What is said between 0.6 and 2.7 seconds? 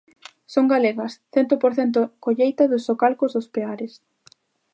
galegas, cento por cento colleita